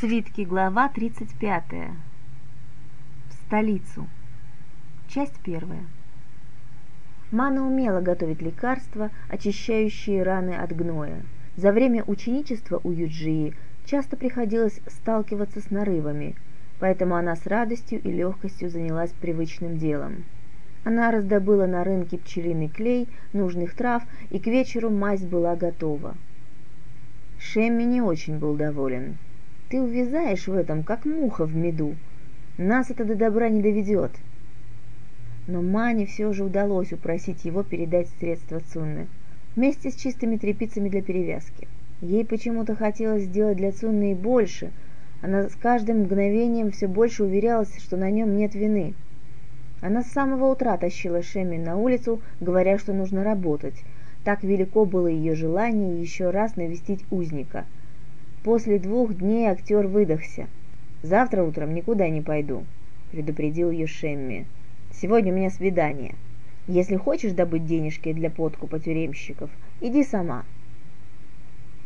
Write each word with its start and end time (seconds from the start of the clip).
Свитки, 0.00 0.46
глава 0.46 0.88
35. 0.88 1.62
В 3.28 3.32
столицу. 3.44 4.08
Часть 5.08 5.38
первая. 5.44 5.84
Мана 7.30 7.66
умела 7.66 8.00
готовить 8.00 8.40
лекарства, 8.40 9.10
очищающие 9.28 10.22
раны 10.22 10.54
от 10.54 10.74
гноя. 10.74 11.20
За 11.56 11.70
время 11.70 12.02
ученичества 12.04 12.80
у 12.82 12.92
Юджии 12.92 13.52
часто 13.84 14.16
приходилось 14.16 14.80
сталкиваться 14.86 15.60
с 15.60 15.70
нарывами, 15.70 16.34
поэтому 16.78 17.16
она 17.16 17.36
с 17.36 17.44
радостью 17.44 18.00
и 18.00 18.10
легкостью 18.10 18.70
занялась 18.70 19.12
привычным 19.12 19.76
делом. 19.76 20.24
Она 20.82 21.10
раздобыла 21.10 21.66
на 21.66 21.84
рынке 21.84 22.16
пчелиный 22.16 22.68
клей, 22.68 23.06
нужных 23.34 23.74
трав, 23.74 24.02
и 24.30 24.38
к 24.38 24.46
вечеру 24.46 24.88
мазь 24.88 25.24
была 25.24 25.56
готова. 25.56 26.14
Шемми 27.38 27.82
не 27.82 28.00
очень 28.00 28.38
был 28.38 28.54
доволен. 28.54 29.18
Ты 29.70 29.80
увязаешь 29.80 30.48
в 30.48 30.52
этом, 30.52 30.82
как 30.82 31.04
муха 31.04 31.46
в 31.46 31.54
меду. 31.54 31.94
Нас 32.58 32.90
это 32.90 33.04
до 33.04 33.14
добра 33.14 33.48
не 33.48 33.62
доведет. 33.62 34.10
Но 35.46 35.62
Мане 35.62 36.06
все 36.06 36.32
же 36.32 36.42
удалось 36.42 36.92
упросить 36.92 37.44
его 37.44 37.62
передать 37.62 38.08
средства 38.18 38.58
Цунны 38.58 39.06
вместе 39.54 39.92
с 39.92 39.94
чистыми 39.94 40.38
тряпицами 40.38 40.88
для 40.88 41.02
перевязки. 41.02 41.68
Ей 42.00 42.24
почему-то 42.24 42.74
хотелось 42.74 43.22
сделать 43.22 43.58
для 43.58 43.70
Цунны 43.70 44.10
и 44.10 44.14
больше. 44.16 44.72
Она 45.22 45.48
с 45.48 45.54
каждым 45.54 46.00
мгновением 46.00 46.72
все 46.72 46.88
больше 46.88 47.22
уверялась, 47.22 47.72
что 47.78 47.96
на 47.96 48.10
нем 48.10 48.36
нет 48.36 48.56
вины. 48.56 48.94
Она 49.80 50.02
с 50.02 50.10
самого 50.10 50.50
утра 50.50 50.78
тащила 50.78 51.22
Шеми 51.22 51.58
на 51.58 51.76
улицу, 51.76 52.20
говоря, 52.40 52.76
что 52.76 52.92
нужно 52.92 53.22
работать. 53.22 53.84
Так 54.24 54.42
велико 54.42 54.84
было 54.84 55.06
ее 55.06 55.36
желание 55.36 56.00
еще 56.00 56.30
раз 56.30 56.56
навестить 56.56 57.04
узника– 57.12 57.66
После 58.42 58.78
двух 58.78 59.14
дней 59.14 59.48
актер 59.48 59.86
выдохся. 59.86 60.48
«Завтра 61.02 61.42
утром 61.42 61.74
никуда 61.74 62.08
не 62.08 62.22
пойду»,— 62.22 62.64
предупредил 63.12 63.70
ее 63.70 63.86
Шемми. 63.86 64.46
«Сегодня 64.90 65.30
у 65.30 65.36
меня 65.36 65.50
свидание. 65.50 66.14
Если 66.66 66.96
хочешь 66.96 67.32
добыть 67.32 67.66
денежки 67.66 68.14
для 68.14 68.30
подкупа 68.30 68.80
тюремщиков, 68.80 69.50
иди 69.82 70.02
сама». 70.04 70.46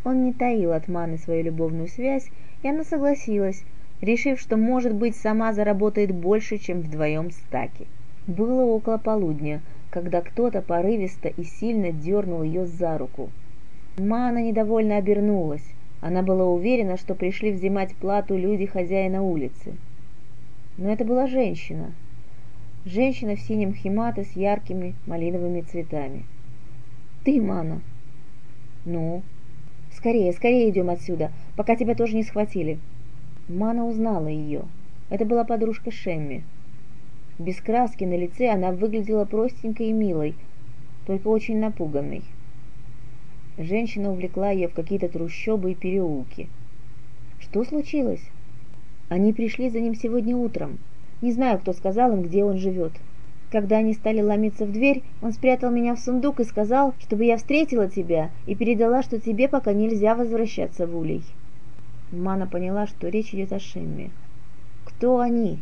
Он 0.05 0.25
не 0.25 0.33
таил 0.33 0.73
от 0.73 0.87
Маны 0.87 1.19
свою 1.19 1.43
любовную 1.43 1.89
связь, 1.89 2.31
и 2.63 2.69
она 2.69 2.85
согласилась, 2.85 3.65
решив, 4.01 4.39
что, 4.39 4.57
может 4.57 4.95
быть, 4.95 5.17
сама 5.17 5.55
заработает 5.55 6.15
больше, 6.15 6.59
чем 6.59 6.83
вдвоем 6.83 7.33
с 7.33 7.37
Таки. 7.51 7.89
Было 8.29 8.63
около 8.63 8.99
полудня, 8.99 9.61
когда 9.91 10.21
кто-то 10.21 10.63
порывисто 10.63 11.29
и 11.29 11.43
сильно 11.43 11.91
дернул 11.91 12.45
ее 12.45 12.65
за 12.67 12.97
руку. 12.97 13.31
Мана 13.99 14.41
недовольно 14.41 14.99
обернулась. 14.99 15.65
Она 16.05 16.23
была 16.23 16.45
уверена, 16.45 16.99
что 16.99 17.15
пришли 17.15 17.51
взимать 17.51 17.97
плату 17.97 18.37
люди 18.37 18.67
хозяина 18.67 19.23
улицы. 19.23 19.73
Но 20.77 20.93
это 20.93 21.03
была 21.03 21.27
женщина. 21.27 21.95
Женщина 22.85 23.37
в 23.37 23.41
синем 23.41 23.73
химате 23.73 24.25
с 24.25 24.33
яркими 24.37 24.95
малиновыми 25.07 25.63
цветами. 25.63 26.25
«Ты, 27.25 27.41
Мана!» 27.41 27.81
«Ну?» 28.85 29.23
«Скорее, 29.95 30.35
скорее 30.35 30.69
идем 30.69 30.91
отсюда, 30.91 31.33
пока 31.57 31.75
тебя 31.75 31.95
тоже 31.95 32.17
не 32.17 32.23
схватили!» 32.23 32.79
Мана 33.49 33.87
узнала 33.87 34.29
ее. 34.29 34.65
Это 35.09 35.25
была 35.25 35.45
подружка 35.45 35.91
Шемми. 35.91 36.45
Без 37.39 37.63
краски 37.63 38.05
на 38.05 38.19
лице 38.19 38.51
она 38.51 38.73
выглядела 38.73 39.25
простенькой 39.25 39.87
и 39.87 39.93
милой, 39.93 40.35
только 41.07 41.29
очень 41.29 41.61
напуганной. 41.61 42.25
Женщина 43.57 44.11
увлекла 44.11 44.51
ее 44.51 44.69
в 44.69 44.75
какие-то 44.75 45.09
трущобы 45.09 45.73
и 45.73 45.75
переулки. 45.75 46.49
Что 47.39 47.65
случилось? 47.65 48.23
Они 49.09 49.33
пришли 49.33 49.71
за 49.71 49.81
ним 49.81 49.95
сегодня 49.95 50.37
утром. 50.37 50.79
Не 51.23 51.33
знаю, 51.33 51.61
кто 51.61 51.73
сказал 51.73 52.13
им, 52.13 52.23
где 52.23 52.43
он 52.43 52.59
живет. 52.59 52.93
Когда 53.53 53.77
они 53.77 53.93
стали 53.95 54.21
ломиться 54.21 54.67
в 54.67 54.73
дверь, 54.73 55.05
он 55.23 55.33
спрятал 55.33 55.71
меня 55.71 55.95
в 55.95 56.01
сундук 56.01 56.41
и 56.41 56.45
сказал, 56.45 56.95
чтобы 56.99 57.25
я 57.25 57.37
встретила 57.37 57.89
тебя 57.89 58.31
и 58.47 58.57
передала, 58.57 59.03
что 59.05 59.21
тебе 59.21 59.49
пока 59.49 59.73
нельзя 59.73 60.17
возвращаться 60.17 60.89
в 60.89 60.97
Улей. 60.97 61.23
Мана 62.11 62.49
поняла, 62.49 62.89
что 62.89 63.09
речь 63.09 63.33
идет 63.33 63.53
о 63.53 63.61
Шемме. 63.61 64.11
Кто 64.85 65.21
они? 65.21 65.61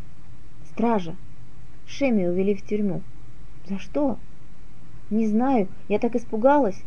Стража. 0.70 1.14
Шемми 1.86 2.26
увели 2.26 2.54
в 2.54 2.62
тюрьму. 2.62 3.02
За 3.68 3.78
что? 3.78 4.16
Не 5.10 5.26
знаю, 5.26 5.68
я 5.88 5.98
так 5.98 6.16
испугалась. 6.16 6.82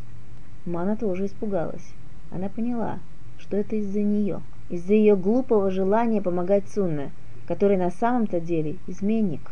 Мана 0.66 0.98
тоже 0.98 1.28
испугалась. 1.28 1.94
Она 2.32 2.50
поняла, 2.50 3.00
что 3.38 3.56
это 3.56 3.76
из-за 3.76 4.02
нее, 4.02 4.42
из-за 4.70 4.94
ее 4.94 5.16
глупого 5.16 5.70
желания 5.70 6.22
помогать 6.22 6.68
Цунне, 6.68 7.12
который 7.48 7.78
на 7.78 7.92
самом-то 7.92 8.40
деле 8.40 8.78
изменник. 8.88 9.52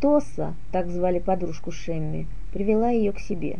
Тоса, 0.00 0.54
так 0.70 0.88
звали 0.88 1.18
подружку 1.18 1.72
Шемми, 1.72 2.28
привела 2.52 2.90
ее 2.90 3.12
к 3.12 3.18
себе. 3.18 3.58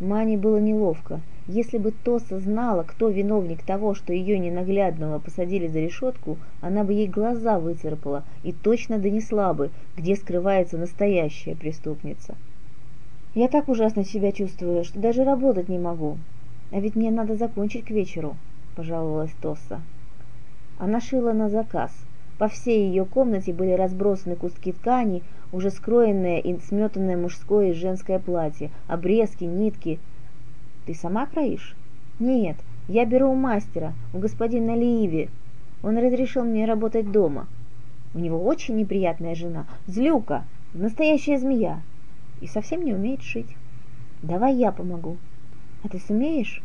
Мане 0.00 0.38
было 0.38 0.58
неловко. 0.58 1.20
Если 1.46 1.76
бы 1.76 1.92
Тоса 1.92 2.38
знала, 2.38 2.84
кто 2.84 3.08
виновник 3.08 3.62
того, 3.62 3.94
что 3.94 4.12
ее 4.12 4.38
ненаглядного 4.38 5.18
посадили 5.18 5.66
за 5.66 5.80
решетку, 5.80 6.38
она 6.60 6.84
бы 6.84 6.92
ей 6.92 7.08
глаза 7.08 7.58
выцарапала 7.58 8.24
и 8.44 8.52
точно 8.52 8.98
донесла 8.98 9.52
бы, 9.52 9.70
где 9.96 10.14
скрывается 10.14 10.78
настоящая 10.78 11.54
преступница. 11.54 12.36
Я 13.38 13.46
так 13.46 13.68
ужасно 13.68 14.04
себя 14.04 14.32
чувствую, 14.32 14.82
что 14.82 14.98
даже 14.98 15.22
работать 15.22 15.68
не 15.68 15.78
могу. 15.78 16.18
А 16.72 16.80
ведь 16.80 16.96
мне 16.96 17.12
надо 17.12 17.36
закончить 17.36 17.84
к 17.84 17.90
вечеру, 17.90 18.34
пожаловалась 18.74 19.30
Тосса. 19.40 19.80
Она 20.76 21.00
шила 21.00 21.32
на 21.32 21.48
заказ. 21.48 21.92
По 22.38 22.48
всей 22.48 22.88
ее 22.88 23.04
комнате 23.04 23.52
были 23.52 23.70
разбросаны 23.70 24.34
куски 24.34 24.72
ткани, 24.72 25.22
уже 25.52 25.70
скроенное 25.70 26.40
и 26.40 26.58
сметанное 26.58 27.16
мужское 27.16 27.70
и 27.70 27.74
женское 27.74 28.18
платье, 28.18 28.72
обрезки, 28.88 29.44
нитки. 29.44 30.00
Ты 30.86 30.94
сама 30.94 31.26
кроишь? 31.26 31.76
Нет, 32.18 32.56
я 32.88 33.04
беру 33.04 33.30
у 33.30 33.36
мастера, 33.36 33.92
у 34.12 34.18
господина 34.18 34.74
Ливи. 34.74 35.28
Он 35.84 35.96
разрешил 35.96 36.42
мне 36.42 36.64
работать 36.64 37.12
дома. 37.12 37.46
У 38.14 38.18
него 38.18 38.44
очень 38.44 38.74
неприятная 38.74 39.36
жена, 39.36 39.68
злюка, 39.86 40.42
настоящая 40.74 41.38
змея 41.38 41.82
и 42.40 42.46
совсем 42.46 42.84
не 42.84 42.94
умеет 42.94 43.22
шить. 43.22 43.56
Давай 44.22 44.54
я 44.54 44.72
помогу. 44.72 45.16
А 45.82 45.88
ты 45.88 45.98
сумеешь? 45.98 46.62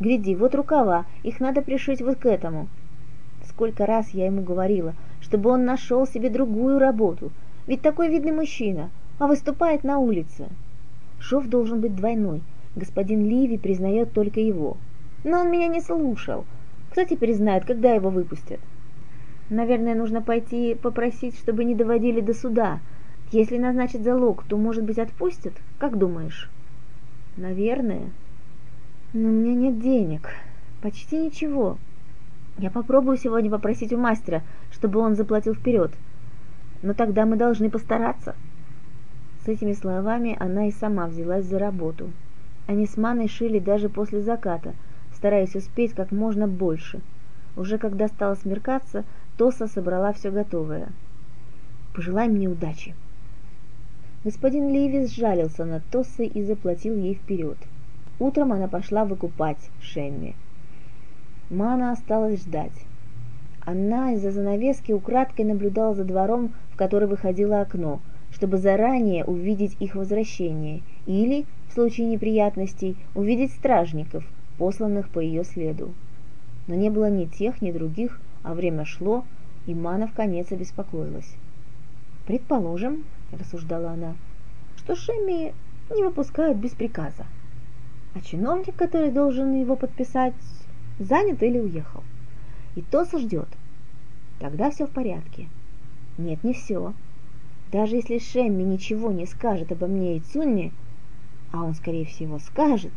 Гляди, 0.00 0.34
вот 0.36 0.54
рукава, 0.54 1.06
их 1.22 1.40
надо 1.40 1.62
пришить 1.62 2.02
вот 2.02 2.18
к 2.18 2.26
этому. 2.26 2.68
Сколько 3.48 3.86
раз 3.86 4.10
я 4.10 4.26
ему 4.26 4.42
говорила, 4.42 4.94
чтобы 5.20 5.50
он 5.50 5.64
нашел 5.64 6.06
себе 6.06 6.30
другую 6.30 6.78
работу, 6.78 7.32
ведь 7.66 7.82
такой 7.82 8.08
видный 8.08 8.32
мужчина, 8.32 8.90
а 9.18 9.26
выступает 9.26 9.82
на 9.82 9.98
улице. 9.98 10.48
Шов 11.18 11.46
должен 11.48 11.80
быть 11.80 11.96
двойной, 11.96 12.42
господин 12.76 13.24
Ливи 13.24 13.58
признает 13.58 14.12
только 14.12 14.40
его. 14.40 14.76
Но 15.24 15.40
он 15.40 15.50
меня 15.50 15.66
не 15.66 15.80
слушал. 15.80 16.44
Кто 16.90 17.04
теперь 17.04 17.34
знает, 17.34 17.64
когда 17.64 17.92
его 17.92 18.10
выпустят? 18.10 18.60
Наверное, 19.50 19.94
нужно 19.94 20.22
пойти 20.22 20.74
попросить, 20.74 21.36
чтобы 21.38 21.64
не 21.64 21.74
доводили 21.74 22.20
до 22.20 22.34
суда, 22.34 22.80
если 23.30 23.58
назначат 23.58 24.02
залог, 24.02 24.44
то, 24.44 24.56
может 24.56 24.84
быть, 24.84 24.98
отпустят? 24.98 25.52
Как 25.78 25.98
думаешь? 25.98 26.48
Наверное. 27.36 28.10
Но 29.12 29.28
у 29.28 29.32
меня 29.32 29.54
нет 29.54 29.80
денег. 29.80 30.30
Почти 30.80 31.18
ничего. 31.18 31.76
Я 32.56 32.70
попробую 32.70 33.18
сегодня 33.18 33.50
попросить 33.50 33.92
у 33.92 33.98
мастера, 33.98 34.42
чтобы 34.72 35.00
он 35.00 35.14
заплатил 35.14 35.54
вперед. 35.54 35.92
Но 36.82 36.94
тогда 36.94 37.26
мы 37.26 37.36
должны 37.36 37.68
постараться. 37.68 38.34
С 39.44 39.48
этими 39.48 39.74
словами 39.74 40.36
она 40.40 40.68
и 40.68 40.72
сама 40.72 41.06
взялась 41.06 41.44
за 41.44 41.58
работу. 41.58 42.10
Они 42.66 42.86
с 42.86 42.96
Маной 42.96 43.28
шили 43.28 43.58
даже 43.58 43.90
после 43.90 44.22
заката, 44.22 44.74
стараясь 45.14 45.54
успеть 45.54 45.92
как 45.92 46.12
можно 46.12 46.48
больше. 46.48 47.00
Уже 47.56 47.76
когда 47.76 48.08
стало 48.08 48.36
смеркаться, 48.36 49.04
Тоса 49.36 49.66
собрала 49.66 50.14
все 50.14 50.30
готовое. 50.30 50.88
«Пожелай 51.94 52.28
мне 52.28 52.48
удачи», 52.48 52.94
Господин 54.24 54.70
Ливис 54.70 55.14
сжалился 55.14 55.64
над 55.64 55.84
Тоссой 55.90 56.26
и 56.26 56.42
заплатил 56.42 56.96
ей 56.96 57.14
вперед. 57.14 57.56
Утром 58.18 58.52
она 58.52 58.66
пошла 58.66 59.04
выкупать 59.04 59.70
Шемми. 59.80 60.34
Мана 61.50 61.92
осталась 61.92 62.40
ждать. 62.40 62.72
Она 63.64 64.14
из-за 64.14 64.32
занавески 64.32 64.90
украдкой 64.90 65.44
наблюдала 65.44 65.94
за 65.94 66.02
двором, 66.02 66.52
в 66.72 66.76
который 66.76 67.06
выходило 67.06 67.60
окно, 67.60 68.00
чтобы 68.32 68.58
заранее 68.58 69.24
увидеть 69.24 69.76
их 69.78 69.94
возвращение 69.94 70.82
или, 71.06 71.46
в 71.68 71.74
случае 71.74 72.08
неприятностей, 72.08 72.96
увидеть 73.14 73.52
стражников, 73.52 74.24
посланных 74.58 75.10
по 75.10 75.20
ее 75.20 75.44
следу. 75.44 75.94
Но 76.66 76.74
не 76.74 76.90
было 76.90 77.08
ни 77.08 77.26
тех, 77.26 77.62
ни 77.62 77.70
других, 77.70 78.20
а 78.42 78.54
время 78.54 78.84
шло, 78.84 79.24
и 79.66 79.74
Мана 79.74 80.08
в 80.08 80.12
конец 80.12 80.50
обеспокоилась. 80.50 81.36
«Предположим,— 82.26 83.04
рассуждала 83.32 83.90
она,— 83.90 84.16
что 84.78 84.96
Шемми 84.96 85.52
не 85.94 86.02
выпускают 86.02 86.56
без 86.56 86.70
приказа. 86.70 87.26
А 88.14 88.20
чиновник, 88.20 88.74
который 88.74 89.10
должен 89.10 89.54
его 89.54 89.76
подписать, 89.76 90.34
занят 90.98 91.42
или 91.42 91.58
уехал. 91.58 92.02
и 92.74 92.82
Тоса 92.82 93.18
ждет, 93.18 93.48
тогда 94.38 94.70
все 94.70 94.86
в 94.86 94.90
порядке. 94.90 95.48
Нет, 96.16 96.42
не 96.42 96.54
все. 96.54 96.94
Даже 97.70 97.96
если 97.96 98.18
Шемми 98.18 98.62
ничего 98.62 99.12
не 99.12 99.26
скажет 99.26 99.72
обо 99.72 99.86
мне 99.86 100.16
и 100.16 100.20
Цунме, 100.20 100.72
а 101.52 101.64
он, 101.64 101.74
скорее 101.74 102.06
всего, 102.06 102.38
скажет, 102.38 102.92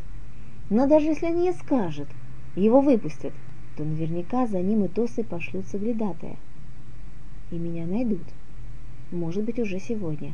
но 0.69 0.87
даже 0.87 1.07
если 1.07 1.27
не 1.27 1.51
скажет, 1.51 2.07
его 2.55 2.79
выпустят, 2.79 3.33
то 3.75 3.83
наверняка 3.83 4.47
за 4.47 4.61
ним 4.61 4.85
и 4.85 4.87
Тосы 4.87 5.23
пошлют 5.23 5.67
соглядатая. 5.67 6.37
И 7.51 7.55
меня 7.55 7.85
найдут. 7.85 8.23
Может 9.11 9.43
быть, 9.43 9.59
уже 9.59 9.79
сегодня. 9.79 10.33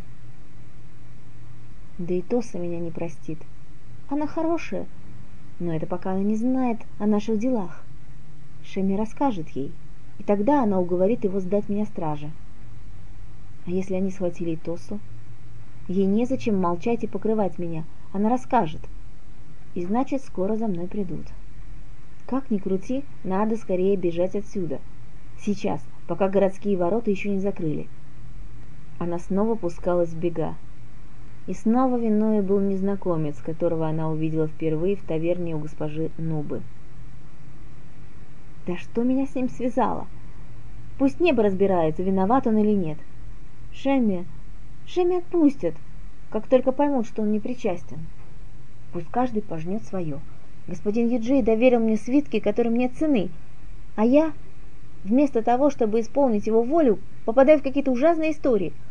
Да 1.97 2.13
и 2.13 2.21
Тоса 2.21 2.59
меня 2.59 2.79
не 2.79 2.91
простит. 2.91 3.39
Она 4.07 4.27
хорошая, 4.27 4.85
но 5.59 5.75
это 5.75 5.87
пока 5.87 6.11
она 6.11 6.21
не 6.21 6.35
знает 6.35 6.79
о 6.99 7.07
наших 7.07 7.39
делах. 7.39 7.83
Шеми 8.63 8.95
расскажет 8.95 9.49
ей, 9.49 9.71
и 10.19 10.23
тогда 10.23 10.61
она 10.61 10.79
уговорит 10.79 11.23
его 11.23 11.39
сдать 11.39 11.69
меня 11.69 11.85
страже. 11.85 12.29
А 13.65 13.71
если 13.71 13.95
они 13.95 14.11
схватили 14.11 14.55
Тосу? 14.55 14.99
Ей 15.87 16.05
незачем 16.05 16.59
молчать 16.59 17.03
и 17.03 17.07
покрывать 17.07 17.57
меня. 17.57 17.83
Она 18.13 18.29
расскажет. 18.29 18.81
И 19.73 19.83
значит, 19.83 20.23
скоро 20.23 20.55
за 20.55 20.67
мной 20.67 20.87
придут. 20.87 21.25
Как 22.27 22.51
ни 22.51 22.59
крути, 22.59 23.03
надо 23.23 23.57
скорее 23.57 23.95
бежать 23.95 24.35
отсюда. 24.35 24.79
Сейчас, 25.39 25.81
пока 26.07 26.29
городские 26.29 26.77
ворота 26.77 27.09
еще 27.09 27.29
не 27.29 27.39
закрыли. 27.39 27.87
Она 28.99 29.19
снова 29.19 29.53
пускалась 29.53 30.09
в 30.09 30.17
бега. 30.17 30.55
И 31.45 31.53
снова 31.53 31.97
виной 31.97 32.41
был 32.41 32.59
незнакомец, 32.59 33.37
которого 33.37 33.87
она 33.87 34.09
увидела 34.09 34.47
впервые 34.47 34.95
в 34.95 35.03
таверне 35.03 35.55
у 35.55 35.59
госпожи 35.59 36.09
Нубы. 36.17 36.61
Да 38.65 38.75
что 38.75 39.03
меня 39.03 39.27
с 39.27 39.35
ним 39.35 39.49
связало? 39.49 40.07
Пусть 40.97 41.19
небо 41.19 41.43
разбирается, 41.43 42.01
виноват 42.01 42.47
он 42.47 42.57
или 42.57 42.71
нет. 42.71 42.97
Шемми, 43.71 44.25
Шемми 44.87 45.19
отпустят, 45.19 45.75
как 46.31 46.47
только 46.47 46.71
поймут, 46.71 47.05
что 47.05 47.21
он 47.21 47.31
не 47.31 47.39
причастен. 47.39 47.99
Пусть 48.91 49.07
каждый 49.09 49.43
пожнет 49.43 49.83
свое. 49.83 50.19
Господин 50.67 51.07
Юджей 51.07 51.43
доверил 51.43 51.79
мне 51.79 51.97
свитки, 51.97 52.39
которым 52.39 52.75
нет 52.75 52.93
цены, 52.97 53.29
а 53.95 54.03
я, 54.03 54.33
вместо 55.03 55.43
того, 55.43 55.69
чтобы 55.69 56.01
исполнить 56.01 56.47
его 56.47 56.63
волю, 56.63 56.99
попадаю 57.25 57.59
в 57.59 57.63
какие-то 57.63 57.91
ужасные 57.91 58.31
истории– 58.31 58.73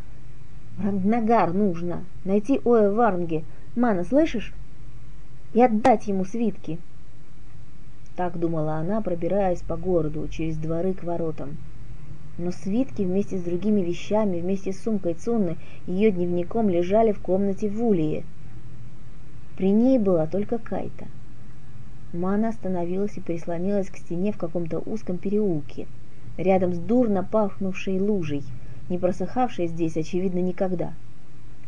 Рангнагар 0.78 1.55
нужно 1.55 2.05
найти 2.25 2.61
Оэ 2.62 2.90
Варнге. 2.90 3.44
Мана, 3.76 4.05
слышишь? 4.05 4.52
И 5.55 5.62
отдать 5.62 6.06
ему 6.06 6.26
свитки. 6.26 6.78
Так 8.14 8.38
думала 8.38 8.75
она, 8.75 9.00
пробираясь 9.00 9.62
по 9.62 9.76
городу, 9.76 10.28
через 10.28 10.56
дворы 10.58 10.93
к 10.93 11.02
воротам. 11.02 11.56
Но 12.37 12.50
свитки 12.50 13.02
вместе 13.02 13.38
с 13.38 13.43
другими 13.43 13.81
вещами, 13.81 14.40
вместе 14.40 14.73
с 14.73 14.82
сумкой 14.82 15.14
Цунны 15.14 15.56
ее 15.87 16.11
дневником 16.11 16.69
лежали 16.69 17.12
в 17.12 17.20
комнате 17.20 17.70
в 17.70 17.82
Улии. 17.82 18.25
При 19.56 19.70
ней 19.70 19.99
была 19.99 20.26
только 20.26 20.58
Кайта. 20.58 21.06
Мана 22.12 22.50
остановилась 22.50 23.17
и 23.17 23.23
прислонилась 23.23 23.88
к 23.88 23.96
стене 23.96 24.32
в 24.32 24.37
каком-то 24.37 24.78
узком 24.81 25.17
переулке, 25.17 25.87
рядом 26.37 26.75
с 26.75 26.78
дурно 26.78 27.25
пахнувшей 27.25 27.99
лужей– 27.99 28.43
не 28.88 28.99
просыхавшей 28.99 29.67
здесь, 29.67 29.97
очевидно, 29.97 30.38
никогда. 30.38 30.94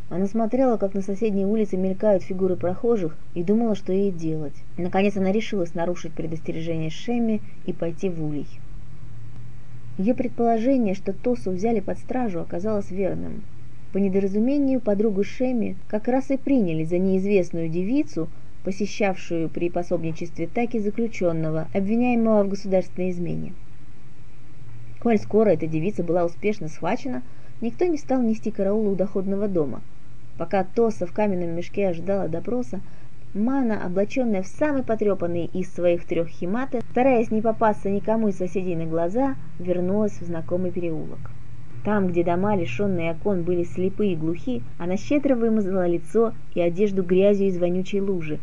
Она 0.09 0.25
смотрела, 0.25 0.77
как 0.77 0.95
на 0.95 1.01
соседней 1.01 1.45
улице 1.45 1.77
мелькают 1.77 2.23
фигуры 2.23 2.55
прохожих, 2.55 3.15
и 3.35 3.43
думала, 3.43 3.75
что 3.75 3.93
ей 3.93 4.11
делать. 4.11 4.55
Наконец 4.77 5.15
она 5.17 5.31
решилась 5.31 5.75
нарушить 5.75 6.13
предостережение 6.13 6.89
Шемми 6.89 7.41
и 7.65 7.73
пойти 7.73 8.09
в 8.09 8.23
улей. 8.23 8.47
Ее 9.99 10.15
предположение, 10.15 10.95
что 10.95 11.13
Тосу 11.13 11.51
взяли 11.51 11.79
под 11.79 11.99
стражу, 11.99 12.39
оказалось 12.39 12.89
верным. 12.89 13.43
По 13.91 13.97
недоразумению 13.97 14.79
подругу 14.79 15.23
Шемми 15.23 15.75
как 15.87 16.07
раз 16.07 16.31
и 16.31 16.37
приняли 16.37 16.85
за 16.85 16.97
неизвестную 16.97 17.69
девицу, 17.69 18.29
посещавшую 18.63 19.49
при 19.49 19.69
пособничестве 19.69 20.47
Таки 20.47 20.79
заключенного, 20.79 21.67
обвиняемого 21.73 22.43
в 22.43 22.49
государственной 22.49 23.11
измене. 23.11 23.53
Коль 25.01 25.17
скоро 25.17 25.49
эта 25.49 25.65
девица 25.65 26.03
была 26.03 26.25
успешно 26.25 26.67
схвачена, 26.67 27.23
никто 27.61 27.85
не 27.85 27.97
стал 27.97 28.21
нести 28.21 28.51
караул 28.51 28.91
у 28.91 28.95
доходного 28.95 29.47
дома. 29.47 29.81
Пока 30.37 30.63
Тоса 30.63 31.05
в 31.05 31.13
каменном 31.13 31.55
мешке 31.55 31.87
ожидала 31.87 32.27
допроса, 32.27 32.81
Мана, 33.33 33.85
облаченная 33.85 34.41
в 34.41 34.47
самый 34.47 34.81
потрепанный 34.81 35.45
из 35.45 35.71
своих 35.71 36.05
трех 36.05 36.29
химаты, 36.29 36.81
стараясь 36.89 37.29
не 37.29 37.41
попасться 37.41 37.87
никому 37.89 38.29
из 38.29 38.37
соседей 38.37 38.75
на 38.75 38.87
глаза, 38.87 39.35
вернулась 39.59 40.19
в 40.19 40.25
знакомый 40.25 40.71
переулок. 40.71 41.19
Там, 41.85 42.07
где 42.07 42.23
дома, 42.23 42.55
лишенные 42.55 43.11
окон, 43.11 43.43
были 43.43 43.63
слепы 43.63 44.07
и 44.07 44.15
глухи, 44.15 44.63
она 44.79 44.97
щедро 44.97 45.35
вымазала 45.35 45.87
лицо 45.87 46.33
и 46.55 46.59
одежду 46.59 47.03
грязью 47.03 47.49
из 47.49 47.59
вонючей 47.59 48.01
лужи. 48.01 48.39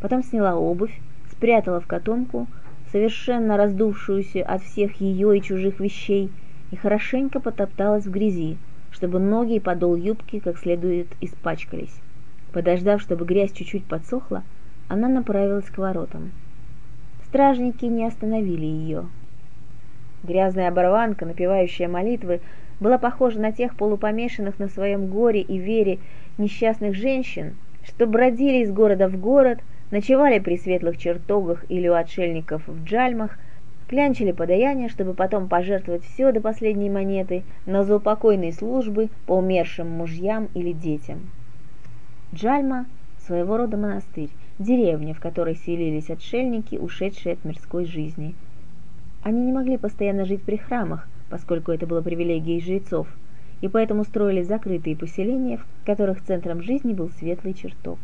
Потом 0.00 0.24
сняла 0.24 0.56
обувь, 0.56 1.00
спрятала 1.30 1.80
в 1.80 1.86
котомку, 1.86 2.48
совершенно 2.92 3.56
раздувшуюся 3.56 4.42
от 4.42 4.62
всех 4.62 5.00
ее 5.00 5.36
и 5.36 5.42
чужих 5.42 5.80
вещей, 5.80 6.30
и 6.70 6.76
хорошенько 6.76 7.40
потопталась 7.40 8.06
в 8.06 8.10
грязи, 8.10 8.56
чтобы 8.90 9.18
ноги 9.18 9.54
и 9.54 9.60
подол 9.60 9.96
юбки 9.96 10.38
как 10.38 10.58
следует 10.58 11.08
испачкались. 11.20 11.94
Подождав, 12.52 13.00
чтобы 13.00 13.24
грязь 13.24 13.52
чуть-чуть 13.52 13.84
подсохла, 13.84 14.42
она 14.88 15.08
направилась 15.08 15.66
к 15.66 15.78
воротам. 15.78 16.32
Стражники 17.26 17.84
не 17.84 18.06
остановили 18.06 18.64
ее. 18.64 19.06
Грязная 20.22 20.68
оборванка, 20.68 21.26
напевающая 21.26 21.88
молитвы, 21.88 22.40
была 22.80 22.98
похожа 22.98 23.40
на 23.40 23.52
тех 23.52 23.76
полупомешанных 23.76 24.58
на 24.58 24.68
своем 24.68 25.06
горе 25.06 25.40
и 25.40 25.58
вере 25.58 25.98
несчастных 26.38 26.94
женщин, 26.94 27.56
что 27.84 28.06
бродили 28.06 28.64
из 28.64 28.72
города 28.72 29.08
в 29.08 29.18
город– 29.18 29.60
ночевали 29.90 30.38
при 30.38 30.56
светлых 30.56 30.98
чертогах 30.98 31.64
или 31.68 31.88
у 31.88 31.94
отшельников 31.94 32.66
в 32.66 32.84
джальмах, 32.84 33.38
клянчили 33.88 34.32
подаяние, 34.32 34.88
чтобы 34.88 35.14
потом 35.14 35.48
пожертвовать 35.48 36.04
все 36.04 36.32
до 36.32 36.40
последней 36.40 36.90
монеты 36.90 37.44
на 37.66 37.84
заупокойные 37.84 38.52
службы 38.52 39.10
по 39.26 39.34
умершим 39.34 39.88
мужьям 39.88 40.48
или 40.54 40.72
детям. 40.72 41.30
Джальма– 42.34 42.86
своего 43.26 43.56
рода 43.56 43.76
монастырь, 43.76 44.30
деревня, 44.58 45.12
в 45.14 45.20
которой 45.20 45.56
селились 45.56 46.10
отшельники, 46.10 46.76
ушедшие 46.76 47.34
от 47.34 47.44
мирской 47.44 47.84
жизни. 47.84 48.34
Они 49.22 49.40
не 49.40 49.52
могли 49.52 49.76
постоянно 49.76 50.24
жить 50.24 50.42
при 50.42 50.56
храмах, 50.56 51.08
поскольку 51.28 51.72
это 51.72 51.86
было 51.86 52.02
привилегией 52.02 52.60
жрецов, 52.60 53.08
и 53.60 53.68
поэтому 53.68 54.04
строили 54.04 54.42
закрытые 54.42 54.96
поселения, 54.96 55.58
в 55.58 55.86
которых 55.86 56.22
центром 56.22 56.62
жизни 56.62 56.92
был 56.92 57.10
светлый 57.18 57.54
чертог. 57.54 57.98